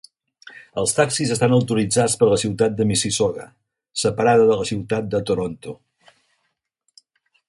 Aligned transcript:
Els 0.83 0.93
taxis 0.99 1.33
estan 1.35 1.53
autoritzats 1.57 2.15
per 2.21 2.29
la 2.31 2.39
ciutat 2.43 2.73
de 2.79 2.87
Mississauga, 2.93 3.45
separada 4.05 4.49
de 4.53 4.59
la 4.63 4.67
ciutat 4.71 5.13
de 5.13 5.25
Toronto. 5.31 5.77